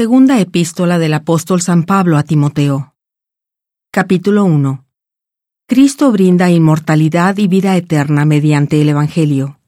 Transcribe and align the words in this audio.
Segunda 0.00 0.40
epístola 0.40 0.98
del 0.98 1.12
apóstol 1.12 1.60
San 1.60 1.82
Pablo 1.82 2.16
a 2.16 2.22
Timoteo. 2.22 2.94
Capítulo 3.92 4.46
1. 4.46 4.86
Cristo 5.66 6.10
brinda 6.10 6.48
inmortalidad 6.48 7.36
y 7.36 7.48
vida 7.48 7.76
eterna 7.76 8.24
mediante 8.24 8.80
el 8.80 8.88
Evangelio. 8.88 9.60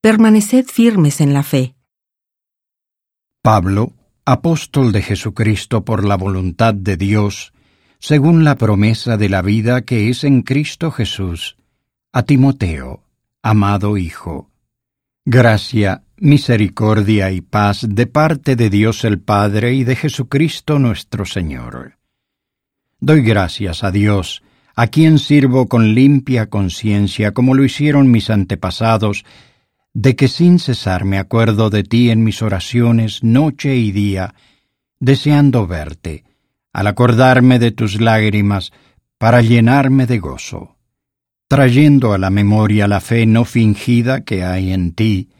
Permaneced 0.00 0.64
firmes 0.64 1.20
en 1.20 1.34
la 1.34 1.42
fe. 1.42 1.74
Pablo, 3.42 3.92
apóstol 4.24 4.92
de 4.92 5.02
Jesucristo 5.02 5.84
por 5.84 6.06
la 6.06 6.16
voluntad 6.16 6.72
de 6.72 6.96
Dios, 6.96 7.52
según 7.98 8.44
la 8.44 8.56
promesa 8.56 9.18
de 9.18 9.28
la 9.28 9.42
vida 9.42 9.82
que 9.82 10.08
es 10.08 10.24
en 10.24 10.40
Cristo 10.40 10.90
Jesús, 10.90 11.58
a 12.14 12.22
Timoteo, 12.22 13.02
amado 13.42 13.98
Hijo. 13.98 14.50
Gracia, 15.26 16.02
misericordia 16.20 17.30
y 17.30 17.40
paz 17.40 17.86
de 17.88 18.06
parte 18.06 18.56
de 18.56 18.70
Dios 18.70 19.04
el 19.04 19.20
Padre 19.20 19.74
y 19.74 19.84
de 19.84 19.96
Jesucristo 19.96 20.78
nuestro 20.78 21.24
Señor. 21.24 21.98
Doy 23.00 23.22
gracias 23.22 23.84
a 23.84 23.90
Dios, 23.90 24.42
a 24.74 24.88
quien 24.88 25.18
sirvo 25.18 25.68
con 25.68 25.94
limpia 25.94 26.46
conciencia 26.46 27.32
como 27.32 27.54
lo 27.54 27.64
hicieron 27.64 28.10
mis 28.10 28.30
antepasados, 28.30 29.24
de 29.94 30.16
que 30.16 30.28
sin 30.28 30.58
cesar 30.58 31.04
me 31.04 31.18
acuerdo 31.18 31.70
de 31.70 31.82
ti 31.82 32.10
en 32.10 32.22
mis 32.22 32.42
oraciones 32.42 33.22
noche 33.22 33.76
y 33.76 33.92
día, 33.92 34.34
deseando 35.00 35.66
verte, 35.66 36.24
al 36.72 36.86
acordarme 36.86 37.58
de 37.58 37.72
tus 37.72 38.00
lágrimas, 38.00 38.72
para 39.18 39.40
llenarme 39.40 40.06
de 40.06 40.18
gozo, 40.18 40.76
trayendo 41.48 42.12
a 42.12 42.18
la 42.18 42.30
memoria 42.30 42.86
la 42.86 43.00
fe 43.00 43.26
no 43.26 43.44
fingida 43.44 44.22
que 44.22 44.44
hay 44.44 44.72
en 44.72 44.92
ti, 44.92 45.30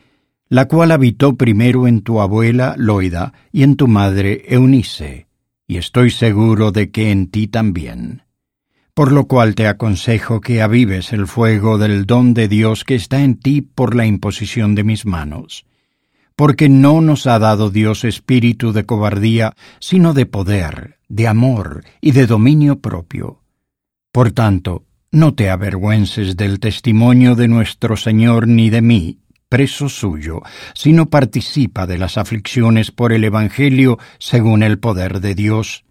la 0.48 0.66
cual 0.66 0.92
habitó 0.92 1.36
primero 1.36 1.86
en 1.86 2.02
tu 2.02 2.20
abuela 2.20 2.74
Loida 2.78 3.32
y 3.52 3.62
en 3.62 3.76
tu 3.76 3.86
madre 3.86 4.44
Eunice, 4.48 5.26
y 5.66 5.76
estoy 5.76 6.10
seguro 6.10 6.72
de 6.72 6.90
que 6.90 7.10
en 7.10 7.30
ti 7.30 7.46
también. 7.46 8.22
Por 8.94 9.12
lo 9.12 9.26
cual 9.26 9.54
te 9.54 9.68
aconsejo 9.68 10.40
que 10.40 10.62
avives 10.62 11.12
el 11.12 11.26
fuego 11.26 11.78
del 11.78 12.06
don 12.06 12.34
de 12.34 12.48
Dios 12.48 12.84
que 12.84 12.94
está 12.94 13.22
en 13.22 13.38
ti 13.38 13.60
por 13.62 13.94
la 13.94 14.06
imposición 14.06 14.74
de 14.74 14.84
mis 14.84 15.06
manos. 15.06 15.66
Porque 16.34 16.68
no 16.68 17.00
nos 17.00 17.26
ha 17.26 17.38
dado 17.38 17.70
Dios 17.70 18.04
espíritu 18.04 18.72
de 18.72 18.86
cobardía, 18.86 19.54
sino 19.78 20.14
de 20.14 20.26
poder, 20.26 20.98
de 21.08 21.28
amor 21.28 21.84
y 22.00 22.12
de 22.12 22.26
dominio 22.26 22.80
propio. 22.80 23.42
Por 24.10 24.32
tanto, 24.32 24.84
no 25.12 25.34
te 25.34 25.50
avergüences 25.50 26.36
del 26.36 26.58
testimonio 26.58 27.34
de 27.34 27.48
nuestro 27.48 27.96
Señor 27.96 28.48
ni 28.48 28.68
de 28.68 28.82
mí, 28.82 29.18
preso 29.48 29.88
suyo, 29.88 30.42
sino 30.74 31.06
participa 31.06 31.86
de 31.86 31.98
las 31.98 32.18
aflicciones 32.18 32.90
por 32.90 33.12
el 33.12 33.24
Evangelio 33.24 33.98
según 34.18 34.62
el 34.62 34.78
poder 34.78 35.20
de 35.20 35.34
Dios. 35.34 35.84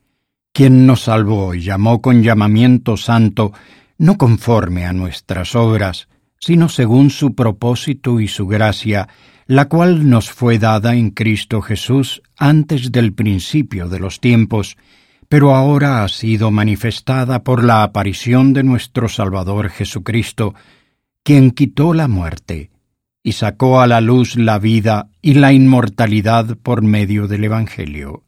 Quien 0.54 0.86
nos 0.86 1.02
salvó 1.02 1.54
y 1.54 1.62
llamó 1.62 2.02
con 2.02 2.24
llamamiento 2.24 2.98
santo, 2.98 3.54
no 3.98 4.18
conforme 4.18 4.86
a 4.86 4.94
nuestras 4.94 5.56
obras, 5.56 6.08
sino 6.40 6.70
según 6.70 7.10
su 7.10 7.34
propósito 7.36 8.20
y 8.20 8.28
su 8.28 8.48
gracia, 8.48 9.08
la 9.48 9.66
cual 9.66 10.10
nos 10.10 10.30
fue 10.30 10.60
dada 10.60 10.96
en 10.96 11.12
Cristo 11.12 11.62
Jesús 11.62 12.22
antes 12.38 12.92
del 12.92 13.14
principio 13.14 13.88
de 13.90 14.00
los 14.00 14.20
tiempos, 14.20 14.78
pero 15.30 15.56
ahora 15.56 16.04
ha 16.04 16.08
sido 16.08 16.52
manifestada 16.52 17.44
por 17.44 17.64
la 17.64 17.84
aparición 17.84 18.54
de 18.54 18.64
nuestro 18.64 19.10
Salvador 19.10 19.70
Jesucristo, 19.70 20.54
quien 21.24 21.52
quitó 21.52 21.94
la 21.94 22.08
muerte 22.08 22.72
y 23.28 23.34
sacó 23.34 23.82
a 23.82 23.88
la 23.88 24.00
luz 24.00 24.38
la 24.38 24.58
vida 24.58 25.10
y 25.22 25.34
la 25.34 25.52
inmortalidad 25.52 26.58
por 26.58 26.82
medio 26.82 27.28
del 27.28 27.44
Evangelio 27.44 28.24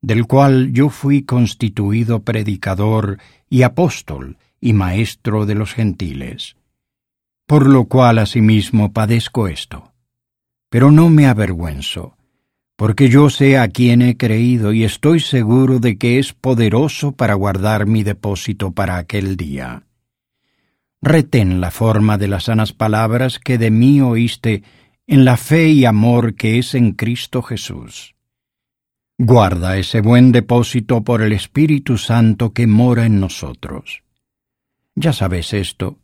del 0.00 0.26
cual 0.26 0.72
yo 0.72 0.90
fui 0.90 1.22
constituido 1.22 2.22
predicador 2.22 3.18
y 3.50 3.62
apóstol 3.62 4.38
y 4.60 4.72
maestro 4.72 5.46
de 5.46 5.54
los 5.54 5.74
gentiles. 5.74 6.56
Por 7.46 7.66
lo 7.66 7.86
cual 7.86 8.18
asimismo 8.18 8.92
padezco 8.92 9.48
esto. 9.48 9.92
Pero 10.70 10.90
no 10.90 11.08
me 11.08 11.26
avergüenzo, 11.26 12.16
porque 12.76 13.08
yo 13.08 13.30
sé 13.30 13.58
a 13.58 13.68
quién 13.68 14.02
he 14.02 14.16
creído 14.16 14.72
y 14.72 14.84
estoy 14.84 15.20
seguro 15.20 15.78
de 15.78 15.96
que 15.96 16.18
es 16.18 16.32
poderoso 16.32 17.12
para 17.12 17.34
guardar 17.34 17.86
mi 17.86 18.04
depósito 18.04 18.72
para 18.72 18.98
aquel 18.98 19.36
día. 19.36 19.87
Retén 21.00 21.60
la 21.60 21.70
forma 21.70 22.18
de 22.18 22.28
las 22.28 22.44
sanas 22.44 22.72
palabras 22.72 23.38
que 23.38 23.58
de 23.58 23.70
mí 23.70 24.00
oíste 24.00 24.62
en 25.06 25.24
la 25.24 25.36
fe 25.36 25.68
y 25.68 25.84
amor 25.84 26.34
que 26.34 26.58
es 26.58 26.74
en 26.74 26.92
Cristo 26.92 27.42
Jesús. 27.42 28.14
Guarda 29.16 29.78
ese 29.78 30.00
buen 30.00 30.32
depósito 30.32 31.02
por 31.02 31.22
el 31.22 31.32
Espíritu 31.32 31.98
Santo 31.98 32.52
que 32.52 32.66
mora 32.66 33.06
en 33.06 33.20
nosotros. 33.20 34.02
Ya 34.94 35.12
sabes 35.12 35.54
esto, 35.54 35.98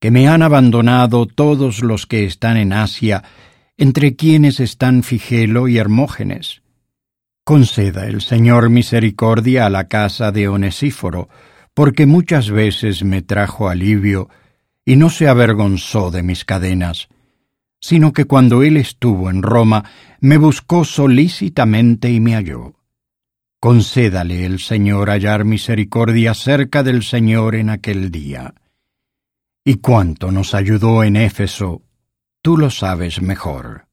que 0.00 0.10
me 0.10 0.28
han 0.28 0.42
abandonado 0.42 1.26
todos 1.26 1.82
los 1.82 2.06
que 2.06 2.24
están 2.24 2.56
en 2.56 2.72
Asia, 2.72 3.24
entre 3.76 4.16
quienes 4.16 4.60
están 4.60 5.02
Figelo 5.02 5.68
y 5.68 5.78
Hermógenes. 5.78 6.62
Conceda 7.44 8.06
el 8.06 8.20
Señor 8.20 8.70
misericordia 8.70 9.66
a 9.66 9.70
la 9.70 9.88
casa 9.88 10.32
de 10.32 10.48
Onesíforo, 10.48 11.28
porque 11.78 12.06
muchas 12.06 12.50
veces 12.50 13.04
me 13.04 13.22
trajo 13.22 13.68
alivio 13.68 14.28
y 14.84 14.96
no 14.96 15.10
se 15.10 15.28
avergonzó 15.28 16.10
de 16.10 16.24
mis 16.24 16.44
cadenas 16.44 17.08
sino 17.80 18.12
que 18.12 18.24
cuando 18.24 18.62
él 18.62 18.76
estuvo 18.76 19.30
en 19.30 19.42
Roma, 19.42 19.84
me 20.20 20.36
buscó 20.36 20.84
solícitamente 20.84 22.10
y 22.10 22.20
me 22.20 22.34
halló. 22.34 22.74
Concédale 23.60 24.44
el 24.44 24.58
Señor 24.58 25.10
hallar 25.10 25.44
misericordia 25.44 26.34
cerca 26.34 26.82
del 26.82 27.02
Señor 27.02 27.54
en 27.54 27.70
aquel 27.70 28.10
día. 28.10 28.54
Y 29.64 29.76
cuánto 29.76 30.30
nos 30.30 30.54
ayudó 30.54 31.02
en 31.02 31.16
Éfeso, 31.16 31.82
tú 32.42 32.56
lo 32.56 32.70
sabes 32.70 33.20
mejor. 33.20 33.87